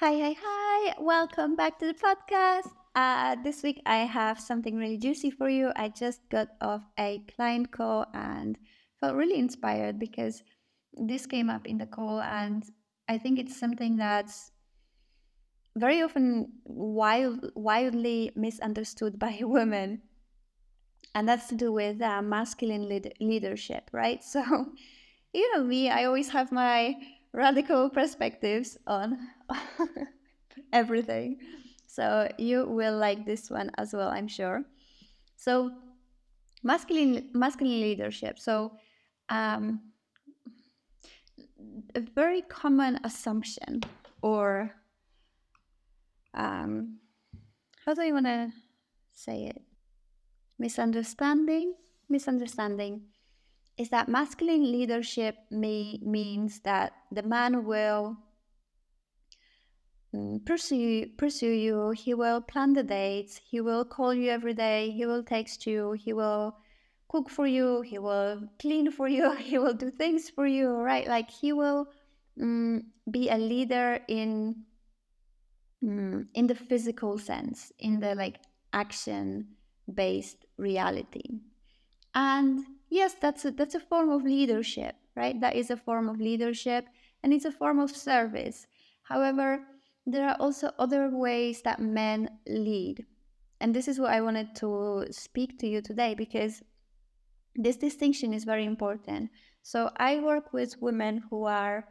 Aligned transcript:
Hi, 0.00 0.12
hi, 0.18 0.34
hi. 0.42 0.94
Welcome 0.98 1.56
back 1.56 1.78
to 1.78 1.86
the 1.86 1.92
podcast. 1.92 2.72
Uh, 2.94 3.36
this 3.44 3.62
week 3.62 3.82
I 3.84 3.98
have 3.98 4.40
something 4.40 4.76
really 4.76 4.96
juicy 4.96 5.30
for 5.30 5.50
you. 5.50 5.72
I 5.76 5.90
just 5.90 6.26
got 6.30 6.48
off 6.62 6.82
a 6.98 7.22
client 7.36 7.70
call 7.70 8.06
and 8.14 8.56
felt 8.98 9.14
really 9.14 9.38
inspired 9.38 9.98
because 9.98 10.42
this 10.94 11.26
came 11.26 11.50
up 11.50 11.66
in 11.66 11.76
the 11.76 11.84
call, 11.84 12.22
and 12.22 12.64
I 13.08 13.18
think 13.18 13.38
it's 13.38 13.60
something 13.60 13.96
that's 13.96 14.52
very 15.76 16.00
often 16.00 16.48
wild, 16.64 17.50
wildly 17.54 18.32
misunderstood 18.34 19.18
by 19.26 19.40
women. 19.42 20.00
And 21.14 21.28
that's 21.28 21.48
to 21.48 21.54
do 21.54 21.72
with 21.72 22.00
uh, 22.00 22.22
masculine 22.22 22.88
lead- 22.88 23.12
leadership, 23.20 23.90
right? 23.92 24.24
So, 24.32 24.72
you 25.34 25.54
know 25.54 25.62
me, 25.62 25.90
I 25.90 26.04
always 26.04 26.30
have 26.30 26.50
my 26.50 26.94
radical 27.32 27.90
perspectives 27.90 28.76
on 28.86 29.18
everything. 30.72 31.38
So 31.86 32.28
you 32.38 32.66
will 32.66 32.96
like 32.96 33.26
this 33.26 33.50
one 33.50 33.70
as 33.78 33.92
well, 33.92 34.08
I'm 34.08 34.28
sure. 34.28 34.64
So 35.36 35.70
masculine 36.62 37.30
masculine 37.32 37.80
leadership. 37.80 38.38
So 38.38 38.72
um, 39.28 39.80
a 41.94 42.00
very 42.00 42.42
common 42.42 43.00
assumption 43.04 43.82
or 44.22 44.72
um, 46.34 46.98
how 47.84 47.94
do 47.94 48.02
you 48.02 48.14
want 48.14 48.26
to 48.26 48.52
say 49.12 49.46
it? 49.46 49.62
Misunderstanding, 50.58 51.74
misunderstanding 52.08 53.02
is 53.78 53.88
that 53.90 54.08
masculine 54.08 54.70
leadership 54.70 55.36
may, 55.50 55.98
means 56.02 56.60
that 56.60 56.92
the 57.10 57.22
man 57.22 57.64
will 57.64 58.16
mm, 60.14 60.44
pursue 60.44 61.06
pursue 61.16 61.50
you. 61.50 61.90
He 61.90 62.14
will 62.14 62.40
plan 62.40 62.74
the 62.74 62.82
dates. 62.82 63.40
He 63.44 63.60
will 63.60 63.84
call 63.84 64.12
you 64.14 64.30
every 64.30 64.54
day. 64.54 64.90
He 64.90 65.06
will 65.06 65.22
text 65.22 65.66
you. 65.66 65.92
He 65.92 66.12
will 66.12 66.56
cook 67.08 67.30
for 67.30 67.46
you. 67.46 67.80
He 67.82 67.98
will 67.98 68.48
clean 68.58 68.90
for 68.90 69.08
you. 69.08 69.34
He 69.50 69.58
will 69.58 69.74
do 69.74 69.90
things 69.90 70.30
for 70.30 70.46
you 70.46 70.68
right? 70.68 71.06
Like 71.06 71.30
he 71.30 71.52
will 71.52 71.88
um, 72.40 72.84
be 73.10 73.28
a 73.28 73.38
leader 73.38 74.00
in 74.08 74.64
um, 75.82 76.28
in 76.34 76.46
the 76.46 76.54
physical 76.54 77.18
sense 77.18 77.72
in 77.78 78.00
the 78.00 78.14
like 78.14 78.38
action 78.72 79.48
based 79.92 80.44
reality. 80.56 81.40
And 82.14 82.64
yes, 82.90 83.14
that's 83.14 83.44
a, 83.44 83.50
that's 83.52 83.74
a 83.74 83.80
form 83.80 84.10
of 84.10 84.24
leadership, 84.24 84.96
right? 85.16 85.40
That 85.40 85.56
is 85.56 85.70
a 85.70 85.76
form 85.76 86.08
of 86.08 86.20
leadership 86.20 86.86
and 87.22 87.32
it's 87.32 87.44
a 87.44 87.52
form 87.52 87.78
of 87.78 87.96
service. 87.96 88.66
However, 89.04 89.62
there 90.06 90.28
are 90.28 90.36
also 90.38 90.72
other 90.78 91.08
ways 91.10 91.62
that 91.62 91.80
men 91.80 92.28
lead. 92.46 93.06
And 93.60 93.74
this 93.74 93.88
is 93.88 94.00
what 94.00 94.12
I 94.12 94.20
wanted 94.20 94.54
to 94.56 95.06
speak 95.10 95.58
to 95.60 95.66
you 95.66 95.80
today 95.82 96.14
because 96.14 96.62
this 97.54 97.76
distinction 97.76 98.32
is 98.32 98.44
very 98.44 98.64
important. 98.64 99.30
So 99.62 99.90
I 99.96 100.20
work 100.20 100.52
with 100.52 100.80
women 100.80 101.22
who 101.30 101.44
are 101.44 101.86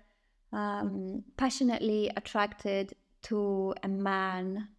um, 0.51 1.23
passionately 1.37 2.11
attracted 2.17 2.93
to 3.23 3.75
a 3.83 3.87
man 3.87 4.69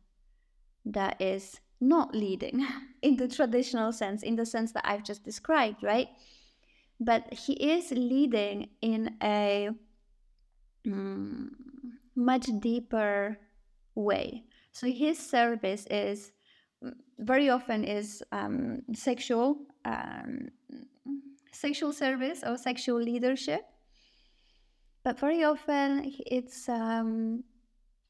that 0.85 1.21
is 1.21 1.61
not 1.81 2.15
leading 2.15 2.67
in 3.03 3.17
the 3.17 3.29
traditional 3.29 3.93
sense, 3.93 4.23
in 4.23 4.37
the 4.37 4.47
sense 4.47 4.73
that 4.73 4.87
I've 4.87 5.05
just 5.05 5.25
described, 5.25 5.83
right? 5.83 6.09
But 6.99 7.33
he 7.33 7.55
is 7.55 7.91
leading 7.91 8.69
in 8.83 9.17
a 9.23 9.71
mm, 10.87 11.49
much 12.15 12.49
deeper 12.61 13.39
way. 13.95 14.45
So 14.73 14.87
his 14.87 15.19
service 15.19 15.87
is 15.91 16.33
mm, 16.85 16.93
very 17.19 17.49
often 17.49 17.85
is 17.85 18.23
um, 18.33 18.83
sexual, 18.95 19.57
um, 19.85 20.51
sexual 21.53 21.93
service 21.93 22.43
or 22.47 22.59
sexual 22.59 23.01
leadership, 23.01 23.63
but 25.03 25.19
very 25.19 25.43
often 25.43 26.13
it's 26.27 26.69
um, 26.69 27.43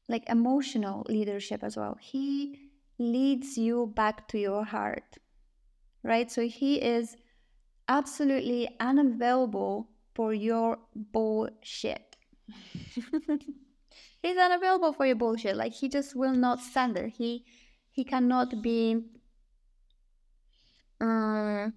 like 0.09 0.29
emotional 0.29 1.05
leadership 1.07 1.63
as 1.63 1.77
well. 1.77 1.97
He 2.01 2.70
leads 3.01 3.57
you 3.57 3.91
back 3.95 4.27
to 4.29 4.37
your 4.39 4.63
heart, 4.63 5.17
right? 6.03 6.31
So 6.31 6.47
he 6.47 6.75
is 6.81 7.17
absolutely 7.87 8.69
unavailable 8.79 9.89
for 10.13 10.33
your 10.33 10.77
bullshit. 10.95 12.15
He's 14.21 14.37
unavailable 14.37 14.93
for 14.93 15.05
your 15.05 15.15
bullshit. 15.15 15.55
Like 15.57 15.73
he 15.73 15.89
just 15.89 16.15
will 16.15 16.35
not 16.35 16.59
stand 16.59 16.95
there. 16.95 17.07
He 17.07 17.43
he 17.89 18.03
cannot 18.03 18.61
be 18.61 19.01
uh, 21.01 21.69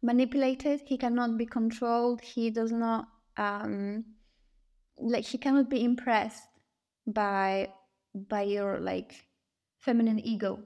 manipulated. 0.00 0.82
He 0.86 0.96
cannot 0.96 1.36
be 1.36 1.46
controlled. 1.46 2.20
He 2.20 2.50
does 2.50 2.70
not 2.70 3.08
um, 3.36 4.04
like 4.98 5.24
he 5.24 5.38
cannot 5.38 5.68
be 5.68 5.84
impressed 5.84 6.44
by 7.06 7.68
by 8.14 8.42
your 8.42 8.78
like 8.78 9.26
feminine 9.78 10.18
ego 10.20 10.60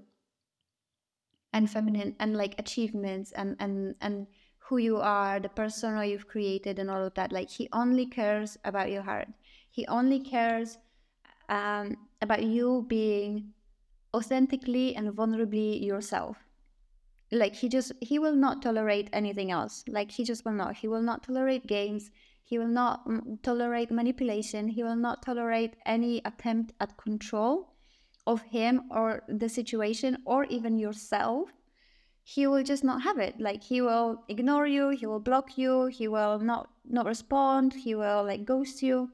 and 1.53 1.71
feminine 1.71 2.15
and 2.21 2.37
like 2.37 2.55
achievements 2.59 3.33
and 3.33 3.57
and 3.61 3.95
and 4.01 4.27
who 4.69 4.79
you 4.79 4.97
are 4.97 5.39
the 5.39 5.49
persona 5.49 6.05
you've 6.05 6.27
created 6.27 6.79
and 6.79 6.91
all 6.91 7.05
of 7.05 7.15
that. 7.15 7.31
Like 7.31 7.49
he 7.49 7.69
only 7.73 8.07
cares 8.07 8.59
about 8.65 8.91
your 8.91 9.03
heart. 9.03 9.29
He 9.71 9.87
only 9.87 10.19
cares 10.21 10.79
um, 11.49 11.97
about 12.21 12.43
you 12.43 12.85
being 12.89 13.53
authentically 14.13 14.97
and 14.97 15.13
vulnerably 15.13 15.85
yourself. 15.85 16.37
Like 17.31 17.55
he 17.55 17.69
just 17.69 17.93
he 18.01 18.19
will 18.19 18.35
not 18.35 18.63
tolerate 18.63 19.09
anything 19.13 19.51
else. 19.51 19.85
Like 19.89 20.11
he 20.11 20.25
just 20.25 20.45
will 20.45 20.53
not. 20.53 20.77
He 20.77 20.89
will 20.89 21.03
not 21.03 21.23
tolerate 21.23 21.67
games 21.67 22.11
he 22.47 22.61
will 22.61 22.69
not 22.69 23.01
tolerate 23.43 23.91
manipulation. 23.91 24.69
He 24.69 24.85
will 24.85 24.95
not 24.95 25.21
tolerate 25.21 25.75
any 25.85 26.23
attempt 26.25 26.75
at 26.79 26.97
control 26.97 27.75
of 28.25 28.41
him 28.43 28.83
or 28.89 29.25
the 29.29 29.49
situation 29.49 30.19
or 30.25 30.45
even 30.45 30.79
yourself. 30.79 31.49
He 32.23 32.47
will 32.47 32.63
just 32.63 32.85
not 32.85 33.03
have 33.03 33.19
it. 33.19 33.41
Like 33.41 33.65
he 33.65 33.81
will 33.81 34.23
ignore 34.29 34.69
you, 34.69 34.91
he 34.91 35.07
will 35.07 35.19
block 35.19 35.59
you, 35.59 35.87
he 35.87 36.07
will 36.07 36.39
not 36.39 36.71
not 36.85 37.07
respond, 37.07 37.75
he 37.75 37.97
will 37.97 38.23
like 38.23 38.45
ghost 38.45 38.81
you 38.81 39.11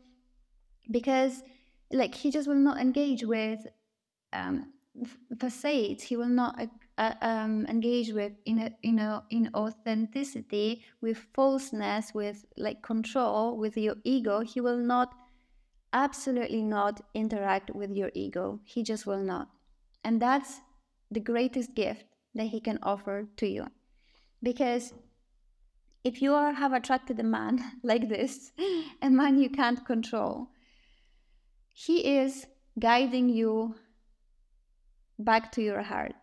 because 0.91 1.43
like 1.91 2.15
he 2.15 2.31
just 2.31 2.47
will 2.47 2.65
not 2.69 2.79
engage 2.79 3.25
with 3.25 3.61
um 4.35 4.75
facades. 5.41 6.03
He 6.03 6.19
will 6.19 6.35
not 6.43 6.61
uh, 6.99 7.15
um, 7.23 7.67
engage 7.67 8.13
with 8.13 8.33
in 8.45 8.59
a, 8.59 8.71
in 8.83 8.99
a, 8.99 9.23
in 9.31 9.51
authenticity, 9.55 10.85
with 11.01 11.19
falseness, 11.35 12.13
with 12.15 12.45
like 12.57 12.83
control, 12.83 13.57
with 13.57 13.77
your 13.77 13.97
ego, 14.05 14.41
he 14.41 14.61
will 14.61 14.77
not, 14.77 15.15
absolutely 15.95 16.63
not 16.63 17.01
interact 17.15 17.75
with 17.75 17.91
your 17.93 18.11
ego. 18.15 18.61
He 18.65 18.83
just 18.83 19.07
will 19.07 19.23
not, 19.23 19.49
and 20.05 20.21
that's 20.21 20.61
the 21.11 21.21
greatest 21.21 21.75
gift 21.75 22.05
that 22.35 22.47
he 22.47 22.61
can 22.61 22.79
offer 22.83 23.27
to 23.37 23.47
you, 23.47 23.67
because 24.43 24.93
if 26.05 26.21
you 26.21 26.35
are, 26.35 26.53
have 26.53 26.73
attracted 26.73 27.19
a 27.21 27.25
man 27.25 27.59
like 27.83 28.09
this, 28.09 28.53
a 29.01 29.09
man 29.09 29.39
you 29.39 29.49
can't 29.49 29.85
control, 29.87 30.49
he 31.73 32.19
is 32.19 32.47
guiding 32.79 33.29
you 33.29 33.75
back 35.19 35.53
to 35.53 35.63
your 35.63 35.83
heart 35.83 36.15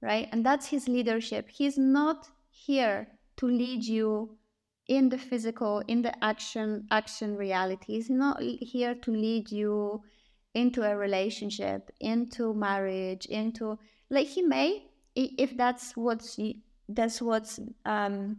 right? 0.00 0.28
And 0.32 0.44
that's 0.44 0.66
his 0.66 0.88
leadership. 0.88 1.48
He's 1.48 1.78
not 1.78 2.28
here 2.50 3.08
to 3.36 3.46
lead 3.46 3.84
you 3.84 4.36
in 4.86 5.08
the 5.08 5.18
physical, 5.18 5.82
in 5.86 6.02
the 6.02 6.24
action 6.24 6.86
action 6.90 7.36
reality. 7.36 7.94
He's 7.94 8.10
not 8.10 8.40
here 8.42 8.94
to 8.94 9.10
lead 9.10 9.50
you 9.50 10.02
into 10.54 10.82
a 10.82 10.96
relationship, 10.96 11.90
into 12.00 12.54
marriage, 12.54 13.26
into 13.26 13.78
like 14.10 14.26
he 14.26 14.42
may 14.42 14.84
if 15.14 15.56
that's 15.56 15.96
what's 15.96 16.38
that's 16.88 17.20
what's 17.20 17.60
um 17.84 18.38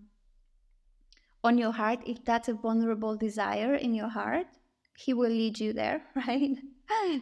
on 1.43 1.57
your 1.57 1.71
heart, 1.71 1.99
if 2.05 2.23
that's 2.25 2.49
a 2.49 2.53
vulnerable 2.53 3.15
desire 3.15 3.75
in 3.75 3.93
your 3.93 4.09
heart, 4.09 4.47
he 4.97 5.13
will 5.13 5.29
lead 5.29 5.57
you 5.59 5.71
there, 5.71 6.01
right? 6.15 6.57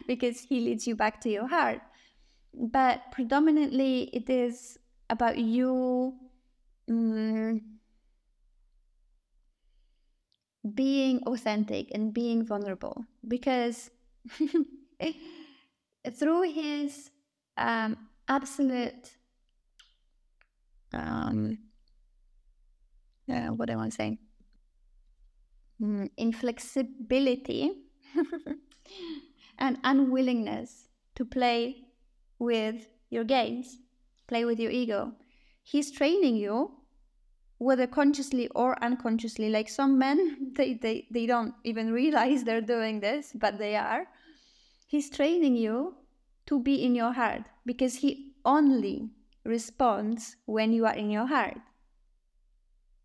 because 0.06 0.40
he 0.40 0.60
leads 0.60 0.86
you 0.86 0.96
back 0.96 1.20
to 1.20 1.28
your 1.28 1.46
heart 1.46 1.80
but 2.54 3.10
predominantly 3.12 4.04
it 4.12 4.28
is 4.28 4.78
about 5.10 5.38
you 5.38 6.14
um, 6.88 7.60
being 10.74 11.22
authentic 11.26 11.88
and 11.94 12.12
being 12.12 12.44
vulnerable 12.44 13.04
because 13.26 13.90
through 16.12 16.42
his 16.42 17.10
um, 17.56 17.96
absolute 18.28 19.16
um, 20.92 21.58
uh, 23.30 23.48
what 23.48 23.70
am 23.70 23.80
I 23.80 23.88
saying? 23.90 24.18
mm, 25.80 26.10
inflexibility 26.16 27.72
and 29.58 29.78
unwillingness 29.84 30.88
to 31.14 31.24
play 31.24 31.87
with 32.38 32.88
your 33.10 33.24
games, 33.24 33.78
play 34.26 34.44
with 34.44 34.60
your 34.60 34.70
ego. 34.70 35.12
He's 35.62 35.90
training 35.90 36.36
you, 36.36 36.72
whether 37.58 37.86
consciously 37.86 38.48
or 38.48 38.82
unconsciously. 38.82 39.50
Like 39.50 39.68
some 39.68 39.98
men, 39.98 40.52
they, 40.56 40.74
they, 40.74 41.06
they 41.10 41.26
don't 41.26 41.54
even 41.64 41.92
realize 42.02 42.44
they're 42.44 42.60
doing 42.60 43.00
this, 43.00 43.32
but 43.34 43.58
they 43.58 43.76
are. 43.76 44.06
He's 44.86 45.10
training 45.10 45.56
you 45.56 45.96
to 46.46 46.60
be 46.60 46.82
in 46.84 46.94
your 46.94 47.12
heart 47.12 47.42
because 47.66 47.96
he 47.96 48.32
only 48.44 49.10
responds 49.44 50.36
when 50.46 50.72
you 50.72 50.86
are 50.86 50.94
in 50.94 51.10
your 51.10 51.26
heart. 51.26 51.58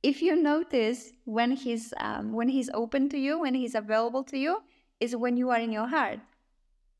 If 0.01 0.21
you 0.21 0.35
notice 0.35 1.11
when 1.25 1.51
he's 1.51 1.93
um, 1.97 2.33
when 2.33 2.49
he's 2.49 2.69
open 2.73 3.07
to 3.09 3.17
you, 3.17 3.39
when 3.39 3.55
he's 3.55 3.75
available 3.75 4.23
to 4.25 4.37
you, 4.37 4.59
is 4.99 5.15
when 5.15 5.37
you 5.37 5.49
are 5.49 5.59
in 5.59 5.71
your 5.71 5.87
heart, 5.87 6.19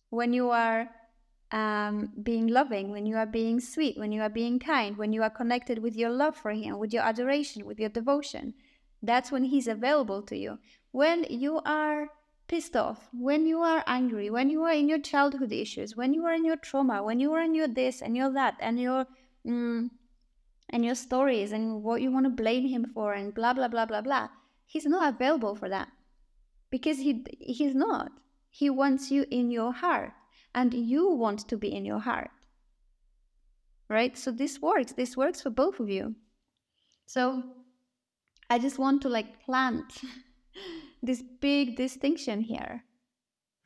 when 0.10 0.34
you 0.34 0.50
are 0.50 0.90
um, 1.52 2.12
being 2.22 2.48
loving, 2.48 2.90
when 2.90 3.06
you 3.06 3.16
are 3.16 3.26
being 3.26 3.60
sweet, 3.60 3.98
when 3.98 4.12
you 4.12 4.22
are 4.22 4.30
being 4.30 4.60
kind, 4.60 4.98
when 4.98 5.14
you 5.14 5.22
are 5.22 5.30
connected 5.30 5.80
with 5.80 5.96
your 5.96 6.10
love 6.10 6.36
for 6.36 6.52
Him, 6.52 6.80
with 6.80 6.94
your 6.94 7.04
adoration, 7.04 7.66
with 7.66 7.80
your 7.80 7.90
devotion. 7.90 8.54
That's 9.02 9.32
when 9.32 9.46
He's 9.46 9.68
available 9.68 10.22
to 10.24 10.38
you. 10.38 10.60
When 10.92 11.26
you 11.30 11.60
are 11.66 12.10
pissed 12.48 12.76
off, 12.76 13.10
when 13.14 13.46
you 13.46 13.60
are 13.62 13.84
angry, 13.86 14.30
when 14.30 14.50
you 14.50 14.64
are 14.64 14.74
in 14.74 14.90
your 14.90 15.00
childhood 15.00 15.52
issues, 15.52 15.96
when 15.96 16.14
you 16.14 16.26
are 16.26 16.34
in 16.34 16.46
your 16.46 16.58
trauma, 16.58 17.04
when 17.04 17.20
you 17.20 17.34
are 17.34 17.42
in 17.42 17.54
your 17.54 17.68
this 17.68 18.02
and 18.02 18.18
your 18.18 18.32
that 18.34 18.56
and 18.60 18.80
your 18.80 19.06
mm, 19.46 19.90
and 20.70 20.86
your 20.86 20.96
stories 20.96 21.52
and 21.52 21.84
what 21.84 22.02
you 22.02 22.12
want 22.12 22.26
to 22.26 22.30
blame 22.30 22.68
Him 22.68 22.86
for 22.94 23.14
and 23.14 23.34
blah 23.34 23.54
blah 23.54 23.68
blah 23.68 23.86
blah 23.86 24.02
blah. 24.02 24.30
He's 24.66 24.86
not 24.86 25.14
available 25.14 25.56
for 25.56 25.70
that 25.70 25.90
because 26.72 26.98
he 26.98 27.24
he's 27.40 27.76
not. 27.76 28.12
He 28.50 28.70
wants 28.70 29.12
you 29.12 29.26
in 29.30 29.52
your 29.52 29.72
heart 29.72 30.14
and 30.56 30.74
you 30.74 31.10
want 31.10 31.48
to 31.50 31.58
be 31.58 31.74
in 31.74 31.86
your 31.86 32.00
heart. 32.00 32.32
Right? 33.90 34.18
So 34.18 34.32
this 34.32 34.62
works. 34.62 34.94
This 34.94 35.18
works 35.18 35.42
for 35.42 35.50
both 35.50 35.80
of 35.80 35.90
you. 35.90 36.16
So 37.06 37.44
I 38.50 38.60
just 38.60 38.80
want 38.80 39.02
to 39.04 39.10
like 39.10 39.44
plant 39.44 40.02
this 41.04 41.22
big 41.42 41.76
distinction 41.76 42.42
here 42.42 42.84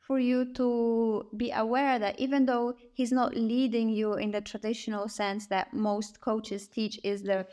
for 0.00 0.18
you 0.18 0.52
to 0.54 1.26
be 1.36 1.50
aware 1.50 1.98
that 1.98 2.18
even 2.18 2.46
though 2.46 2.74
he's 2.94 3.12
not 3.12 3.36
leading 3.36 3.90
you 3.90 4.14
in 4.14 4.30
the 4.30 4.40
traditional 4.40 5.06
sense 5.06 5.46
that 5.46 5.74
most 5.74 6.20
coaches 6.22 6.66
teach 6.66 6.98
is 7.04 7.22
the 7.22 7.46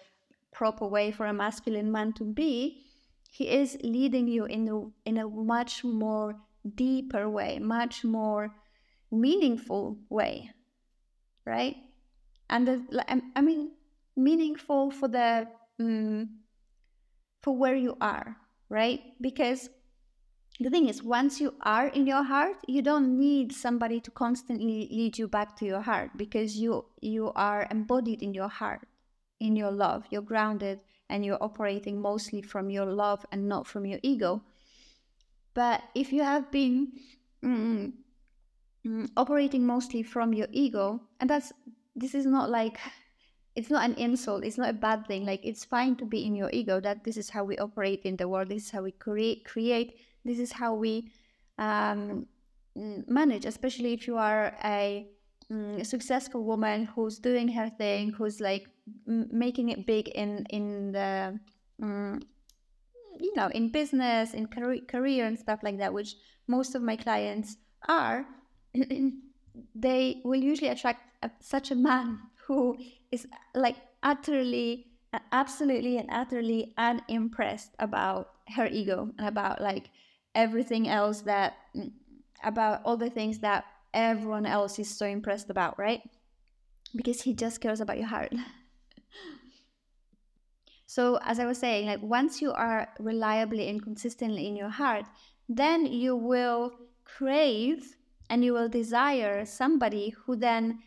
proper 0.54 0.88
way 0.88 1.12
for 1.12 1.26
a 1.26 1.34
masculine 1.34 1.92
man 1.92 2.14
to 2.14 2.24
be, 2.24 2.86
he 3.30 3.50
is 3.50 3.78
leading 3.84 4.26
you 4.30 4.46
in 4.46 4.70
a, 4.70 5.10
in 5.10 5.18
a 5.18 5.28
much 5.28 5.84
more 5.84 6.36
deeper 6.76 7.30
way, 7.30 7.60
much 7.60 8.06
more 8.06 8.56
meaningful 9.16 9.98
way, 10.10 10.52
right? 11.46 11.76
And 12.50 12.68
the, 12.68 13.06
I 13.36 13.42
mean, 13.42 13.72
meaningful 14.16 14.92
for 14.92 15.08
the 15.08 15.48
um, 15.80 16.30
for 17.42 17.56
where 17.56 17.76
you 17.76 17.98
are, 18.02 18.38
right? 18.70 19.02
Because 19.22 19.70
the 20.60 20.70
thing 20.70 20.88
is, 20.88 21.04
once 21.04 21.42
you 21.42 21.54
are 21.62 21.88
in 21.88 22.08
your 22.08 22.24
heart, 22.24 22.56
you 22.68 22.82
don't 22.82 23.18
need 23.18 23.52
somebody 23.52 24.00
to 24.00 24.12
constantly 24.12 24.88
lead 24.90 25.18
you 25.18 25.28
back 25.28 25.56
to 25.58 25.66
your 25.66 25.82
heart 25.82 26.12
because 26.16 26.58
you 26.58 26.86
you 27.02 27.32
are 27.36 27.68
embodied 27.70 28.22
in 28.22 28.34
your 28.34 28.48
heart, 28.48 28.88
in 29.40 29.56
your 29.56 29.72
love. 29.72 30.06
You're 30.10 30.22
grounded 30.22 30.80
and 31.10 31.26
you're 31.26 31.44
operating 31.44 32.02
mostly 32.02 32.42
from 32.42 32.70
your 32.70 32.86
love 32.86 33.26
and 33.32 33.48
not 33.48 33.68
from 33.68 33.86
your 33.86 34.00
ego. 34.02 34.42
But 35.54 35.84
if 35.94 36.12
you 36.12 36.24
have 36.24 36.52
been 36.52 36.92
mm, 37.44 37.94
mm, 38.86 39.10
operating 39.18 39.66
mostly 39.66 40.04
from 40.04 40.34
your 40.34 40.48
ego. 40.52 41.02
And 41.20 41.30
that's 41.30 41.52
this 41.96 42.14
is 42.14 42.26
not 42.26 42.50
like 42.50 42.78
it's 43.56 43.70
not 43.70 43.86
an 43.90 43.96
insult 43.96 44.44
it's 44.44 44.58
not 44.58 44.70
a 44.70 44.74
bad 44.74 45.08
thing. 45.08 45.26
Like 45.26 45.42
it's 45.44 45.66
fine 45.66 45.96
to 45.98 46.06
be 46.06 46.26
in 46.26 46.36
your 46.36 46.50
ego 46.54 46.80
that 46.82 47.04
this 47.04 47.18
is 47.18 47.30
how 47.30 47.44
we 47.44 47.58
operate 47.58 48.02
in 48.04 48.18
the 48.18 48.28
world 48.28 48.50
this 48.50 48.66
is 48.66 48.72
how 48.72 48.84
we 48.84 48.92
create 48.92 49.46
create 49.46 49.98
this 50.24 50.40
is 50.40 50.52
how 50.52 50.74
we 50.74 51.12
um, 51.58 52.28
manage 52.76 53.46
especially 53.46 53.94
if 53.94 54.08
you 54.08 54.18
are 54.18 54.54
a 54.64 55.08
mm, 55.52 55.86
successful 55.86 56.44
woman 56.44 56.86
who's 56.86 57.20
doing 57.20 57.48
her 57.48 57.70
thing 57.70 58.12
who's 58.12 58.42
like 58.42 58.68
making 59.06 59.70
it 59.70 59.86
big 59.86 60.10
in 60.10 60.46
in 60.50 60.92
the 60.92 61.40
um, 61.82 62.20
you 63.20 63.34
know 63.36 63.48
in 63.48 63.72
business 63.72 64.34
in 64.34 64.46
career, 64.48 64.82
career 64.88 65.26
and 65.26 65.40
stuff 65.40 65.60
like 65.64 65.78
that 65.78 65.94
which 65.94 66.16
most 66.48 66.76
of 66.76 66.82
my 66.82 66.96
clients 66.96 67.58
are 67.88 68.26
they 69.76 70.22
will 70.24 70.42
usually 70.42 70.70
attract 70.70 71.02
a, 71.24 71.30
such 71.40 71.72
a 71.72 71.76
man 71.76 72.20
who 72.48 72.78
is 73.12 73.28
like 73.54 73.78
utterly 74.04 74.88
absolutely 75.32 75.98
and 75.98 76.10
utterly 76.12 76.74
unimpressed 76.78 77.72
about 77.80 78.32
her 78.56 78.68
ego 78.68 79.10
and 79.18 79.28
about 79.28 79.62
like 79.62 79.90
everything 80.34 80.88
else 80.90 81.22
that 81.22 81.54
mm, 81.76 81.92
about 82.44 82.82
all 82.84 82.98
the 82.98 83.10
things 83.10 83.40
that 83.40 83.64
everyone 83.94 84.46
else 84.46 84.78
is 84.78 84.90
so 84.90 85.06
impressed 85.06 85.50
about 85.50 85.78
right? 85.80 86.02
Because 86.96 87.22
he 87.22 87.34
just 87.34 87.62
cares 87.62 87.82
about 87.82 87.98
your 87.98 88.08
heart. 88.08 88.34
So 90.88 91.18
as 91.24 91.40
i 91.40 91.46
was 91.46 91.58
saying 91.58 91.88
like 91.88 92.02
once 92.02 92.42
you 92.42 92.52
are 92.54 92.88
reliably 93.00 93.68
and 93.68 93.82
consistently 93.82 94.48
in 94.48 94.56
your 94.56 94.70
heart 94.70 95.06
then 95.50 95.86
you 95.86 96.16
will 96.16 96.72
crave 97.04 97.96
and 98.30 98.44
you 98.44 98.54
will 98.54 98.70
desire 98.70 99.46
somebody 99.46 100.10
who 100.10 100.36
then 100.36 100.80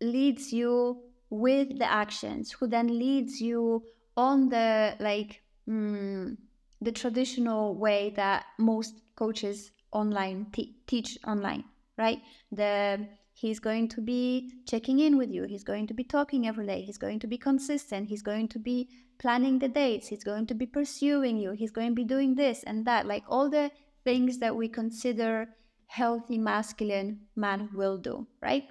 leads 0.00 0.52
you 0.52 1.02
with 1.30 1.78
the 1.78 1.90
actions 1.90 2.52
who 2.52 2.66
then 2.66 2.98
leads 2.98 3.40
you 3.40 3.82
on 4.16 4.48
the 4.48 4.94
like 5.00 5.42
mm, 5.68 6.36
the 6.80 6.92
traditional 6.92 7.74
way 7.74 8.12
that 8.16 8.44
most 8.58 8.94
coaches 9.16 9.70
online 9.92 10.46
teach 10.86 11.18
online 11.26 11.64
right? 11.98 12.20
The 12.50 13.06
he's 13.34 13.58
going 13.58 13.88
to 13.88 14.00
be 14.00 14.52
checking 14.66 14.98
in 15.00 15.16
with 15.16 15.30
you 15.30 15.44
he's 15.44 15.64
going 15.64 15.86
to 15.86 15.94
be 15.94 16.04
talking 16.04 16.46
every 16.46 16.66
day 16.66 16.82
he's 16.82 16.98
going 16.98 17.18
to 17.18 17.26
be 17.26 17.38
consistent 17.38 18.08
he's 18.08 18.22
going 18.22 18.46
to 18.46 18.58
be 18.58 18.88
planning 19.18 19.58
the 19.58 19.68
dates 19.68 20.08
he's 20.08 20.22
going 20.22 20.46
to 20.46 20.54
be 20.54 20.66
pursuing 20.66 21.38
you 21.38 21.52
he's 21.52 21.70
going 21.70 21.88
to 21.88 21.94
be 21.94 22.04
doing 22.04 22.34
this 22.34 22.62
and 22.64 22.84
that 22.84 23.06
like 23.06 23.24
all 23.28 23.48
the 23.48 23.70
things 24.04 24.38
that 24.38 24.54
we 24.54 24.68
consider 24.68 25.48
healthy 25.92 26.38
masculine 26.38 27.20
man 27.36 27.68
will 27.74 27.98
do, 27.98 28.26
right? 28.40 28.64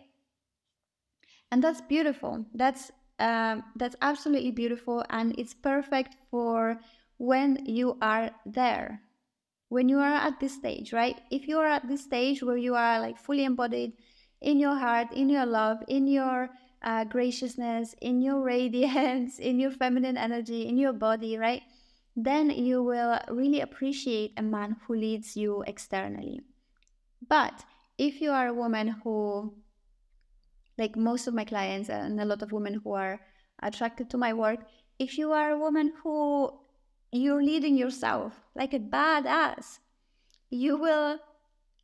And 1.51 1.63
that's 1.63 1.81
beautiful. 1.81 2.45
That's 2.55 2.91
um, 3.19 3.63
that's 3.75 3.95
absolutely 4.01 4.49
beautiful, 4.49 5.05
and 5.11 5.35
it's 5.37 5.53
perfect 5.53 6.15
for 6.31 6.79
when 7.17 7.63
you 7.67 7.97
are 8.01 8.31
there, 8.47 9.01
when 9.69 9.87
you 9.87 9.99
are 9.99 10.15
at 10.27 10.39
this 10.39 10.55
stage, 10.55 10.91
right? 10.91 11.21
If 11.29 11.47
you 11.47 11.59
are 11.59 11.67
at 11.67 11.87
this 11.87 12.01
stage 12.01 12.41
where 12.41 12.57
you 12.57 12.73
are 12.73 12.99
like 12.99 13.19
fully 13.19 13.45
embodied 13.45 13.93
in 14.41 14.57
your 14.57 14.73
heart, 14.73 15.13
in 15.13 15.29
your 15.29 15.45
love, 15.45 15.77
in 15.87 16.07
your 16.07 16.49
uh, 16.81 17.03
graciousness, 17.03 17.93
in 18.01 18.23
your 18.23 18.41
radiance, 18.55 19.37
in 19.37 19.59
your 19.59 19.69
feminine 19.69 20.17
energy, 20.17 20.67
in 20.67 20.79
your 20.79 20.93
body, 20.93 21.37
right? 21.37 21.61
Then 22.15 22.49
you 22.49 22.81
will 22.81 23.19
really 23.29 23.61
appreciate 23.61 24.33
a 24.37 24.41
man 24.41 24.77
who 24.87 24.95
leads 24.95 25.37
you 25.37 25.63
externally. 25.67 26.41
But 27.27 27.63
if 27.97 28.21
you 28.21 28.31
are 28.31 28.47
a 28.47 28.53
woman 28.53 28.87
who, 29.03 29.53
like 30.77 30.95
most 30.95 31.27
of 31.27 31.33
my 31.33 31.45
clients 31.45 31.89
and 31.89 32.19
a 32.19 32.25
lot 32.25 32.41
of 32.41 32.51
women 32.51 32.81
who 32.83 32.93
are 32.93 33.21
attracted 33.61 34.09
to 34.09 34.17
my 34.17 34.33
work, 34.33 34.59
if 34.99 35.17
you 35.17 35.31
are 35.31 35.51
a 35.51 35.59
woman 35.59 35.93
who 36.03 36.51
you're 37.11 37.43
leading 37.43 37.75
yourself 37.75 38.41
like 38.55 38.73
a 38.73 38.79
badass, 38.79 39.79
you 40.49 40.77
will 40.77 41.19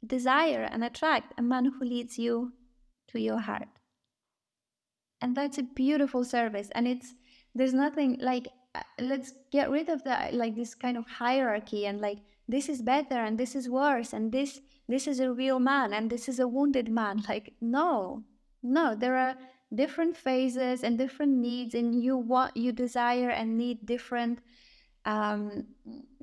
desire 0.06 0.67
and 0.72 0.84
attract 0.84 1.34
a 1.38 1.41
man 1.41 1.65
who 1.65 1.86
leads 1.86 2.17
you 2.17 2.53
to 3.10 3.20
your 3.20 3.39
heart. 3.39 3.67
And 5.22 5.36
that's 5.36 5.58
a 5.58 5.63
beautiful 5.63 6.24
service. 6.24 6.70
And 6.75 6.88
it's, 6.88 7.15
there's 7.56 7.74
nothing 7.74 8.17
like, 8.22 8.48
uh, 8.75 8.82
let's 9.00 9.34
get 9.51 9.72
rid 9.72 9.89
of 9.89 10.03
that, 10.03 10.34
like 10.34 10.56
this 10.56 10.75
kind 10.75 10.98
of 10.98 11.08
hierarchy 11.08 11.86
and 11.86 12.00
like, 12.00 12.20
this 12.48 12.70
is 12.70 12.82
better 12.82 13.15
and 13.15 13.38
this 13.38 13.56
is 13.56 13.67
worse 13.70 14.13
and 14.13 14.32
this 14.32 14.62
this 14.88 15.08
is 15.08 15.20
a 15.20 15.32
real 15.32 15.60
man 15.60 15.94
and 15.94 16.10
this 16.10 16.29
is 16.29 16.39
a 16.39 16.48
wounded 16.48 16.89
man. 16.89 17.24
Like 17.29 17.53
no 17.62 18.24
no 18.63 18.96
there 18.96 19.15
are 19.17 19.36
different 19.74 20.15
phases 20.15 20.84
and 20.84 20.98
different 20.98 21.34
needs 21.34 21.75
and 21.75 22.01
you 22.01 22.17
want 22.17 22.56
you 22.56 22.72
desire 22.72 23.29
and 23.29 23.58
need 23.58 23.86
different 23.86 24.39
um, 25.06 25.65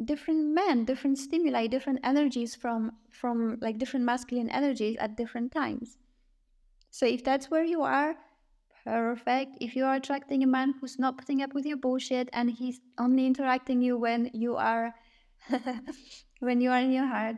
different 0.04 0.54
men 0.54 0.84
different 0.84 1.18
stimuli 1.18 1.66
different 1.66 2.00
energies 2.04 2.54
from 2.54 2.92
from 3.10 3.58
like 3.60 3.78
different 3.78 4.04
masculine 4.04 4.50
energies 4.50 4.96
at 4.98 5.16
different 5.16 5.52
times. 5.52 5.98
So 6.90 7.06
if 7.06 7.24
that's 7.24 7.50
where 7.50 7.64
you 7.64 7.82
are 7.82 8.16
perfect. 8.84 9.56
If 9.60 9.74
you 9.74 9.84
are 9.84 9.94
attracting 9.96 10.42
a 10.42 10.46
man 10.46 10.74
who's 10.80 10.98
not 10.98 11.16
putting 11.18 11.42
up 11.42 11.54
with 11.54 11.66
your 11.66 11.76
bullshit 11.76 12.28
and 12.32 12.50
he's 12.50 12.80
only 12.98 13.26
interacting 13.26 13.80
you 13.80 13.96
when 13.96 14.30
you 14.32 14.56
are 14.56 14.94
when 16.40 16.60
you 16.60 16.70
are 16.70 16.78
in 16.78 16.92
your 16.92 17.06
heart, 17.06 17.36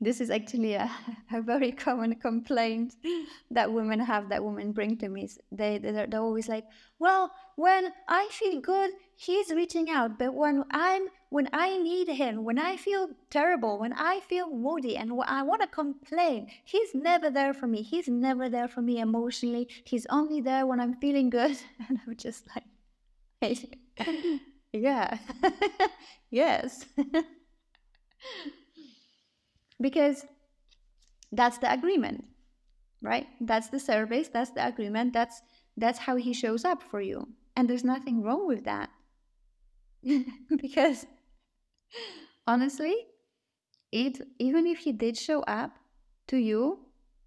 this 0.00 0.20
is 0.20 0.30
actually 0.30 0.74
a, 0.74 0.90
a 1.32 1.40
very 1.40 1.72
common 1.72 2.14
complaint 2.16 2.94
that 3.50 3.72
women 3.72 4.00
have 4.00 4.28
that 4.28 4.44
women 4.44 4.72
bring 4.72 4.96
to 4.98 5.08
me. 5.08 5.28
They 5.50 5.78
they're, 5.78 6.06
they're 6.06 6.20
always 6.20 6.48
like 6.48 6.64
well 6.98 7.30
when 7.56 7.92
i 8.08 8.28
feel 8.30 8.60
good 8.60 8.90
he's 9.16 9.50
reaching 9.50 9.90
out 9.90 10.18
but 10.18 10.34
when 10.34 10.64
i'm 10.70 11.06
when 11.30 11.48
i 11.52 11.76
need 11.78 12.08
him 12.08 12.44
when 12.44 12.58
i 12.58 12.76
feel 12.76 13.08
terrible 13.30 13.78
when 13.78 13.92
i 13.92 14.20
feel 14.20 14.50
moody 14.50 14.96
and 14.96 15.12
i 15.26 15.42
want 15.42 15.60
to 15.60 15.68
complain 15.68 16.46
he's 16.64 16.94
never 16.94 17.30
there 17.30 17.52
for 17.52 17.66
me 17.66 17.82
he's 17.82 18.08
never 18.08 18.48
there 18.48 18.68
for 18.68 18.82
me 18.82 18.98
emotionally 19.00 19.68
he's 19.84 20.06
only 20.10 20.40
there 20.40 20.66
when 20.66 20.80
i'm 20.80 20.94
feeling 20.94 21.30
good. 21.30 21.56
And 21.88 21.98
i'm 22.06 22.16
just 22.16 22.46
like 22.54 22.64
hey, 23.40 23.70
yeah 24.72 25.18
yes 26.30 26.84
because 29.80 30.24
that's 31.32 31.58
the 31.58 31.72
agreement 31.72 32.24
right? 33.02 33.26
That's 33.40 33.68
the 33.68 33.78
service 33.78 34.28
that's 34.28 34.50
the 34.50 34.66
agreement 34.66 35.12
that's 35.12 35.42
that's 35.76 35.98
how 35.98 36.16
he 36.16 36.32
shows 36.32 36.64
up 36.64 36.82
for 36.82 37.00
you. 37.00 37.28
And 37.54 37.68
there's 37.68 37.84
nothing 37.84 38.22
wrong 38.22 38.46
with 38.46 38.64
that. 38.64 38.90
Because 40.56 41.06
honestly 42.46 42.94
it 43.92 44.20
even 44.38 44.66
if 44.66 44.78
he 44.80 44.92
did 44.92 45.16
show 45.16 45.40
up 45.42 45.72
to 46.28 46.36
you 46.36 46.80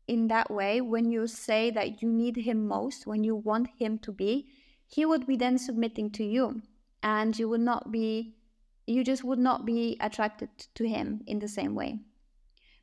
in 0.07 0.27
that 0.27 0.49
way 0.51 0.81
when 0.81 1.11
you 1.11 1.27
say 1.27 1.71
that 1.71 2.01
you 2.01 2.09
need 2.09 2.35
him 2.37 2.67
most 2.67 3.05
when 3.07 3.23
you 3.23 3.35
want 3.35 3.67
him 3.77 3.97
to 3.99 4.11
be 4.11 4.47
he 4.87 5.05
would 5.05 5.27
be 5.27 5.37
then 5.37 5.57
submitting 5.57 6.09
to 6.11 6.23
you. 6.23 6.61
And 7.01 7.37
you 7.39 7.47
would 7.47 7.61
not 7.61 7.91
be 7.91 8.35
you 8.85 9.03
just 9.03 9.23
would 9.23 9.39
not 9.39 9.65
be 9.65 9.97
attracted 10.01 10.49
to 10.73 10.87
him 10.87 11.21
in 11.27 11.39
the 11.39 11.47
same 11.47 11.75
way 11.75 11.99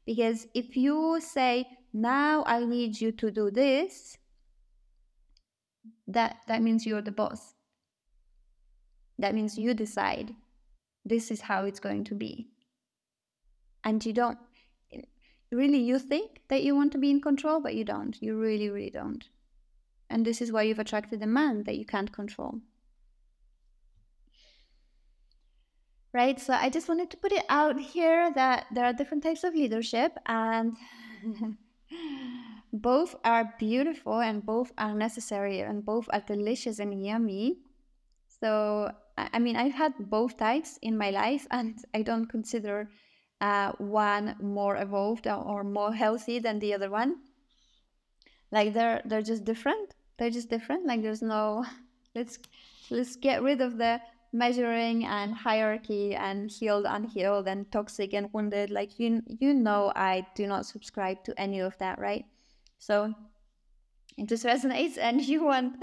because 0.06 0.46
if 0.54 0.76
you 0.76 1.20
say, 1.20 1.66
now 1.92 2.44
I 2.46 2.64
need 2.64 3.00
you 3.00 3.10
to 3.12 3.30
do 3.30 3.50
this, 3.50 4.16
that, 6.06 6.36
that 6.46 6.62
means 6.62 6.86
you're 6.86 7.02
the 7.02 7.10
boss. 7.10 7.54
That 9.18 9.34
means 9.34 9.58
you 9.58 9.74
decide 9.74 10.34
this 11.04 11.30
is 11.30 11.40
how 11.40 11.64
it's 11.64 11.80
going 11.80 12.04
to 12.04 12.14
be. 12.14 12.48
And 13.82 14.04
you 14.04 14.12
don't 14.12 14.38
really, 15.50 15.78
you 15.78 15.98
think 15.98 16.42
that 16.48 16.62
you 16.62 16.74
want 16.74 16.92
to 16.92 16.98
be 16.98 17.10
in 17.10 17.20
control, 17.20 17.60
but 17.60 17.74
you 17.74 17.84
don't. 17.84 18.20
You 18.20 18.36
really, 18.36 18.68
really 18.68 18.90
don't. 18.90 19.24
And 20.10 20.24
this 20.24 20.40
is 20.40 20.52
why 20.52 20.62
you've 20.62 20.78
attracted 20.78 21.22
a 21.22 21.26
man 21.26 21.64
that 21.64 21.76
you 21.76 21.84
can't 21.84 22.12
control. 22.12 22.60
Right? 26.16 26.40
So 26.40 26.54
I 26.54 26.70
just 26.70 26.88
wanted 26.88 27.10
to 27.10 27.18
put 27.18 27.30
it 27.30 27.44
out 27.50 27.78
here 27.78 28.32
that 28.32 28.66
there 28.72 28.86
are 28.86 28.94
different 28.94 29.22
types 29.22 29.44
of 29.44 29.54
leadership 29.54 30.16
and 30.24 30.74
both 32.72 33.14
are 33.22 33.52
beautiful 33.58 34.20
and 34.20 34.44
both 34.44 34.72
are 34.78 34.94
necessary 34.94 35.60
and 35.60 35.84
both 35.84 36.08
are 36.10 36.22
delicious 36.26 36.78
and 36.78 37.04
yummy. 37.04 37.58
So, 38.40 38.90
I 39.18 39.38
mean, 39.38 39.56
I've 39.56 39.74
had 39.74 39.92
both 39.98 40.38
types 40.38 40.78
in 40.80 40.96
my 40.96 41.10
life 41.10 41.46
and 41.50 41.76
I 41.92 42.00
don't 42.00 42.26
consider 42.26 42.88
uh, 43.42 43.72
one 43.76 44.36
more 44.40 44.76
evolved 44.78 45.26
or 45.28 45.62
more 45.64 45.92
healthy 45.92 46.38
than 46.38 46.58
the 46.58 46.72
other 46.72 46.88
one. 46.90 47.16
Like 48.50 48.72
they're 48.72 49.02
they're 49.04 49.28
just 49.32 49.44
different. 49.44 49.94
They're 50.16 50.30
just 50.30 50.48
different. 50.48 50.86
Like 50.86 51.02
there's 51.02 51.20
no 51.20 51.66
let's 52.14 52.38
let's 52.88 53.16
get 53.16 53.42
rid 53.42 53.60
of 53.60 53.76
the 53.76 54.00
measuring 54.36 55.04
and 55.06 55.34
hierarchy 55.34 56.14
and 56.14 56.50
healed, 56.50 56.84
unhealed, 56.86 57.48
and 57.48 57.70
toxic 57.72 58.12
and 58.12 58.28
wounded. 58.32 58.70
Like 58.70 58.98
you, 58.98 59.22
you 59.40 59.54
know, 59.54 59.92
I 59.96 60.26
do 60.34 60.46
not 60.46 60.66
subscribe 60.66 61.24
to 61.24 61.40
any 61.40 61.60
of 61.60 61.76
that, 61.78 61.98
right? 61.98 62.24
So 62.78 63.14
it 64.18 64.28
just 64.28 64.44
resonates, 64.44 64.98
and 64.98 65.20
you 65.20 65.44
want 65.44 65.76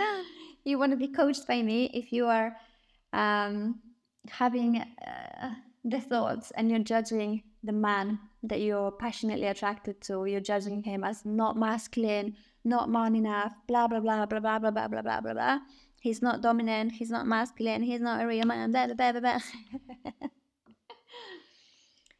you 0.63 0.77
want 0.77 0.91
to 0.91 0.97
be 0.97 1.07
coached 1.07 1.47
by 1.47 1.61
me 1.61 1.89
if 1.93 2.13
you 2.13 2.27
are 2.27 2.55
um, 3.11 3.79
having 4.29 4.77
uh, 4.77 5.49
the 5.83 5.99
thoughts 5.99 6.51
and 6.55 6.69
you're 6.69 6.79
judging 6.79 7.43
the 7.63 7.73
man 7.73 8.19
that 8.43 8.61
you're 8.61 8.91
passionately 8.91 9.47
attracted 9.47 10.01
to. 10.01 10.25
You're 10.25 10.41
judging 10.41 10.83
him 10.83 11.03
as 11.03 11.25
not 11.25 11.57
masculine, 11.57 12.35
not 12.63 12.89
man 12.89 13.15
enough, 13.15 13.53
blah 13.67 13.87
blah 13.87 13.99
blah 13.99 14.25
blah 14.25 14.39
blah 14.39 14.59
blah 14.59 14.69
blah 14.69 14.87
blah 14.87 15.01
blah 15.01 15.21
blah 15.21 15.33
blah 15.33 15.59
he's 16.03 16.21
not 16.21 16.41
dominant, 16.41 16.91
he's 16.91 17.09
not 17.09 17.25
masculine, 17.25 17.81
he's 17.81 18.01
not 18.01 18.21
a 18.21 18.27
real 18.27 18.45
man, 18.45 18.71
blah, 18.71 18.87
blah, 18.87 19.11
blah, 19.13 19.21
blah. 19.21 19.39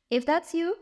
if 0.09 0.25
that's 0.25 0.53
you, 0.53 0.75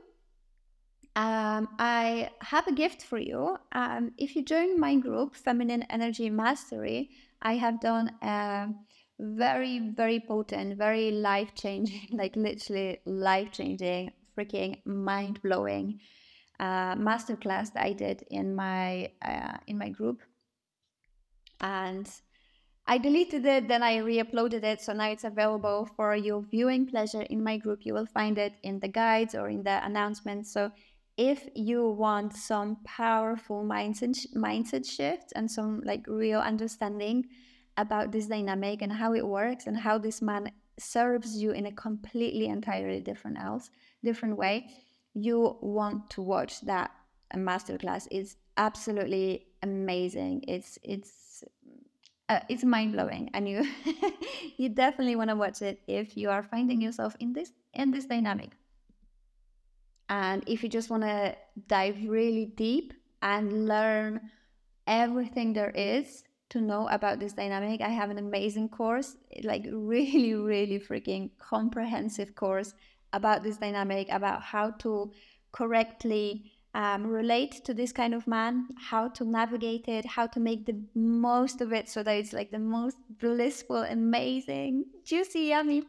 um, 1.16 1.68
I 1.80 2.30
have 2.42 2.68
a 2.68 2.72
gift 2.72 3.02
for 3.02 3.18
you. 3.18 3.58
Um, 3.72 4.12
if 4.20 4.36
you 4.36 4.46
join 4.46 4.80
my 4.80 4.96
group, 4.96 5.36
Feminine 5.36 5.84
Energy 5.90 6.30
Mastery, 6.30 7.10
I 7.42 7.56
have 7.56 7.82
done 7.82 8.12
a 8.22 8.68
very, 9.20 9.80
very 9.80 10.20
potent, 10.20 10.78
very 10.78 11.10
life 11.10 11.56
changing, 11.56 12.08
like 12.12 12.36
literally 12.36 13.00
life 13.06 13.52
changing, 13.52 14.12
freaking 14.38 14.86
mind 14.86 15.42
blowing 15.42 16.00
uh, 16.60 16.96
masterclass 16.96 17.74
that 17.74 17.84
I 17.84 17.94
did 17.94 18.24
in 18.30 18.56
my 18.56 19.12
uh, 19.26 19.58
in 19.66 19.80
my 19.80 19.90
group, 19.90 20.22
and 21.60 22.08
I 22.92 22.98
deleted 22.98 23.46
it, 23.46 23.70
then 23.70 23.84
I 23.84 24.00
re-uploaded 24.00 24.66
it, 24.66 24.82
so 24.82 24.92
now 24.92 25.10
it's 25.10 25.24
available 25.24 25.88
for 25.96 26.14
your 26.14 26.42
viewing 26.42 26.86
pleasure 26.86 27.22
in 27.22 27.42
my 27.42 27.56
group. 27.56 27.86
You 27.86 27.94
will 27.94 28.06
find 28.06 28.38
it 28.38 28.52
in 28.64 28.82
the 28.82 28.90
guides 28.90 29.34
or 29.34 29.48
in 29.48 29.64
the 29.64 29.82
announcements. 29.86 30.52
So 30.52 30.72
if 31.16 31.48
you 31.56 31.90
want 31.90 32.36
some 32.36 32.80
powerful 32.84 33.64
mindset 33.64 34.18
mindset 34.36 34.86
shift 34.86 35.32
and 35.38 35.50
some 35.50 35.80
like 35.86 36.06
real 36.06 36.42
understanding 36.42 37.30
about 37.78 38.12
this 38.12 38.28
dynamic 38.28 38.82
and 38.82 38.92
how 38.92 39.14
it 39.14 39.26
works 39.26 39.68
and 39.68 39.78
how 39.78 39.98
this 39.98 40.22
man 40.22 40.52
serves 40.78 41.42
you 41.42 41.52
in 41.52 41.68
a 41.68 41.72
completely 41.72 42.48
entirely 42.48 43.00
different 43.00 43.38
else 43.38 43.70
different 44.04 44.36
way 44.36 44.68
you 45.14 45.58
want 45.62 46.10
to 46.10 46.22
watch 46.22 46.60
that 46.62 46.92
masterclass 47.36 48.08
it's 48.12 48.36
absolutely 48.58 49.46
amazing 49.64 50.44
it's 50.48 50.78
it's 50.84 51.44
uh, 52.32 52.40
it's 52.48 52.64
mind 52.64 52.94
blowing, 52.94 53.30
and 53.34 53.48
you 53.48 53.68
you 54.58 54.70
definitely 54.70 55.18
want 55.18 55.30
to 55.30 55.36
watch 55.36 55.62
it 55.62 55.82
if 55.88 56.16
you 56.16 56.30
are 56.30 56.42
finding 56.42 56.80
yourself 56.82 57.16
in 57.20 57.34
this 57.34 57.52
in 57.74 57.92
this 57.92 58.06
dynamic. 58.06 58.52
And 60.08 60.44
if 60.48 60.64
you 60.64 60.70
just 60.70 60.90
want 60.90 61.04
to 61.04 61.36
dive 61.68 61.98
really 62.08 62.46
deep 62.46 62.94
and 63.22 63.68
learn 63.68 64.22
everything 64.88 65.54
there 65.54 65.72
is 65.72 66.24
to 66.50 66.60
know 66.60 66.88
about 66.90 67.20
this 67.20 67.34
dynamic, 67.34 67.82
I 67.82 67.90
have 67.90 68.10
an 68.10 68.18
amazing 68.18 68.70
course, 68.70 69.18
like 69.44 69.66
really, 69.72 70.34
really 70.34 70.80
freaking 70.80 71.32
comprehensive 71.38 72.36
course 72.36 72.74
about 73.14 73.44
this 73.44 73.58
dynamic, 73.58 74.08
about 74.10 74.42
how 74.42 74.72
to 74.84 75.12
correctly 75.52 76.52
um, 76.74 77.06
relate 77.06 77.64
to 77.66 77.74
this 77.74 77.92
kind 77.92 78.14
of 78.14 78.28
man, 78.28 78.68
how 78.78 79.10
to 79.10 79.26
navigate 79.26 79.88
it, 79.88 80.06
how 80.06 80.28
to 80.28 80.40
make 80.40 80.66
the 80.66 80.80
most 80.96 81.62
of 81.62 81.74
it 81.74 81.90
so 81.90 82.02
that 82.04 82.16
it's 82.16 82.34
like 82.34 82.52
the 82.52 82.60
most 82.60 82.98
blissful, 83.20 83.84
amazing, 83.84 84.86
juicy, 85.04 85.50
yummy 85.50 85.84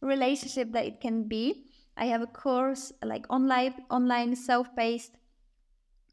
relationship 0.00 0.72
that 0.72 0.86
it 0.86 1.00
can 1.00 1.24
be. 1.24 1.64
I 1.96 2.06
have 2.06 2.22
a 2.22 2.26
course, 2.26 2.92
like 3.04 3.26
online, 3.28 3.74
online 3.90 4.36
self-paced 4.36 5.12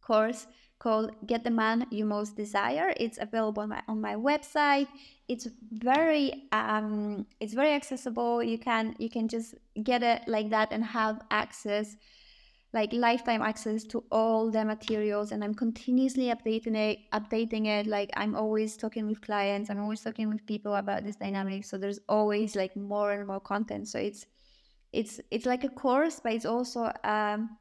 course 0.02 0.48
called 0.80 1.12
Get 1.26 1.44
the 1.44 1.52
Man 1.52 1.86
You 1.92 2.06
Most 2.06 2.36
Desire. 2.36 2.94
It's 2.98 3.18
available 3.20 3.64
on 3.64 3.70
my, 3.70 3.82
on 3.88 4.02
my 4.02 4.16
website. 4.16 4.88
It's 5.28 5.48
very 5.72 6.48
um, 6.52 7.26
it's 7.40 7.54
very 7.54 7.74
accessible. 7.74 8.44
You 8.44 8.58
can 8.58 8.96
you 8.98 9.10
can 9.10 9.28
just 9.28 9.56
get 9.84 10.04
it 10.04 10.22
like 10.28 10.50
that 10.52 10.70
and 10.72 10.84
have 10.84 11.22
access 11.32 11.98
like 12.74 12.92
lifetime 12.92 13.42
access 13.42 13.84
to 13.84 14.04
all 14.12 14.52
the 14.52 14.64
materials 14.64 15.32
and 15.32 15.44
i'm 15.44 15.54
continuously 15.54 16.26
updating 16.26 16.76
it 16.76 17.00
updating 17.14 17.66
it. 17.66 17.88
Like 17.88 18.12
i'm 18.16 18.36
always 18.36 18.76
talking 18.76 19.08
with 19.08 19.22
clients 19.22 19.70
i'm 19.70 19.80
always 19.80 20.02
talking 20.02 20.30
with 20.30 20.46
people 20.46 20.76
about 20.76 21.04
this 21.04 21.16
dynamic 21.16 21.64
so 21.66 21.78
there's 21.78 22.00
always 22.10 22.56
like 22.56 22.76
more 22.76 23.12
and 23.12 23.26
more 23.28 23.40
content. 23.40 23.88
So 23.88 24.00
it's 24.00 24.26
it's 24.92 25.20
it's 25.32 25.46
like 25.46 25.64
a 25.64 25.70
course 25.70 26.20
but 26.22 26.34
it's 26.34 26.46
also 26.46 26.92
um 27.04 27.58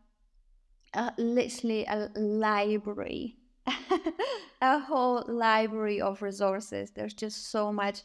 uh, 0.96 1.10
literally 1.18 1.84
a 1.84 2.10
library. 2.16 3.36
A 4.62 4.78
whole 4.78 5.22
library 5.28 6.00
of 6.00 6.22
resources. 6.22 6.90
There's 6.90 7.12
just 7.12 7.50
so 7.50 7.72
much 7.72 8.02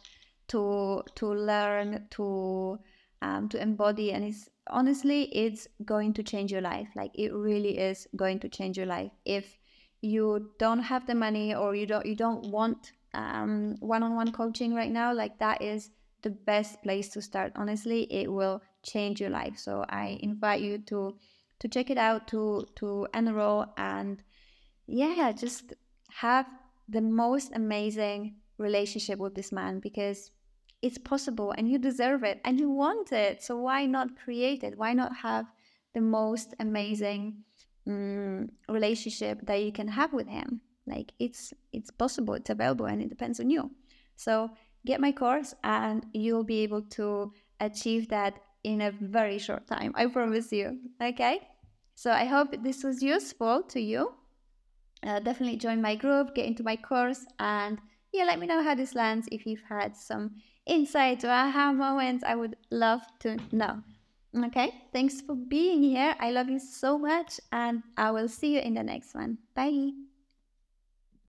to 0.49 1.03
to 1.15 1.33
learn 1.33 2.07
to 2.11 2.77
um, 3.21 3.47
to 3.49 3.61
embody 3.61 4.11
and 4.11 4.25
it's 4.25 4.49
honestly 4.67 5.23
it's 5.35 5.67
going 5.85 6.13
to 6.13 6.23
change 6.23 6.51
your 6.51 6.61
life. 6.61 6.87
Like 6.95 7.11
it 7.13 7.33
really 7.33 7.77
is 7.77 8.07
going 8.15 8.39
to 8.39 8.49
change 8.49 8.77
your 8.77 8.85
life. 8.85 9.11
If 9.25 9.57
you 10.01 10.51
don't 10.59 10.79
have 10.79 11.05
the 11.05 11.15
money 11.15 11.53
or 11.53 11.75
you 11.75 11.85
don't 11.85 12.05
you 12.05 12.15
don't 12.15 12.49
want 12.51 12.93
um, 13.13 13.75
one-on-one 13.79 14.31
coaching 14.31 14.73
right 14.73 14.91
now 14.91 15.13
like 15.13 15.37
that 15.39 15.61
is 15.61 15.91
the 16.21 16.29
best 16.29 16.81
place 16.83 17.09
to 17.09 17.21
start. 17.21 17.51
Honestly 17.55 18.11
it 18.11 18.31
will 18.31 18.61
change 18.83 19.19
your 19.21 19.29
life. 19.29 19.57
So 19.57 19.85
I 19.89 20.19
invite 20.21 20.61
you 20.61 20.77
to 20.87 21.15
to 21.59 21.67
check 21.67 21.91
it 21.91 21.97
out, 21.97 22.27
to 22.29 22.65
to 22.75 23.07
enroll, 23.13 23.67
and 23.77 24.23
yeah, 24.87 25.31
just 25.31 25.73
have 26.09 26.47
the 26.89 27.01
most 27.01 27.51
amazing 27.53 28.35
relationship 28.57 29.19
with 29.19 29.35
this 29.35 29.51
man 29.51 29.79
because 29.79 30.31
it's 30.81 30.97
possible 30.97 31.53
and 31.57 31.69
you 31.69 31.77
deserve 31.77 32.23
it 32.23 32.41
and 32.43 32.59
you 32.59 32.69
want 32.69 33.11
it. 33.11 33.43
So 33.43 33.57
why 33.57 33.85
not 33.85 34.17
create 34.17 34.63
it? 34.63 34.77
Why 34.77 34.93
not 34.93 35.15
have 35.17 35.45
the 35.93 36.01
most 36.01 36.53
amazing 36.59 37.43
um, 37.87 38.49
relationship 38.67 39.45
that 39.45 39.61
you 39.61 39.71
can 39.71 39.87
have 39.87 40.13
with 40.13 40.27
him? 40.27 40.61
Like 40.87 41.13
it's 41.19 41.53
it's 41.71 41.91
possible, 41.91 42.33
it's 42.33 42.49
available, 42.49 42.87
and 42.87 43.01
it 43.01 43.09
depends 43.09 43.39
on 43.39 43.49
you. 43.49 43.69
So 44.15 44.49
get 44.85 44.99
my 44.99 45.11
course, 45.11 45.53
and 45.63 46.05
you'll 46.13 46.43
be 46.43 46.63
able 46.63 46.81
to 46.97 47.31
achieve 47.59 48.09
that 48.09 48.39
in 48.63 48.81
a 48.81 48.91
very 48.91 49.37
short 49.37 49.67
time. 49.67 49.93
I 49.95 50.07
promise 50.07 50.51
you. 50.51 50.79
Okay. 51.01 51.39
So 51.95 52.11
I 52.11 52.25
hope 52.25 52.63
this 52.63 52.83
was 52.83 53.03
useful 53.03 53.61
to 53.63 53.79
you. 53.79 54.13
Uh, 55.03 55.19
definitely 55.19 55.57
join 55.57 55.81
my 55.81 55.95
group, 55.95 56.33
get 56.33 56.45
into 56.45 56.63
my 56.63 56.75
course, 56.75 57.25
and 57.39 57.79
yeah, 58.11 58.23
let 58.23 58.39
me 58.39 58.47
know 58.47 58.63
how 58.63 58.75
this 58.75 58.95
lands. 58.95 59.27
If 59.31 59.45
you've 59.45 59.63
had 59.69 59.95
some 59.95 60.31
insights 60.65 61.23
or 61.23 61.29
aha 61.29 61.71
moments, 61.73 62.23
I 62.23 62.35
would 62.35 62.55
love 62.69 63.01
to 63.19 63.37
know. 63.51 63.83
Okay, 64.35 64.73
thanks 64.93 65.19
for 65.19 65.35
being 65.35 65.83
here. 65.83 66.15
I 66.19 66.31
love 66.31 66.49
you 66.49 66.59
so 66.59 66.97
much, 66.97 67.39
and 67.51 67.83
I 67.97 68.11
will 68.11 68.29
see 68.29 68.55
you 68.55 68.61
in 68.61 68.75
the 68.75 68.83
next 68.83 69.13
one. 69.13 69.39
Bye. 69.55 69.91